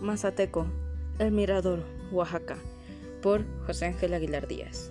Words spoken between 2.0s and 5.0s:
Oaxaca, por José Ángel Aguilar Díaz.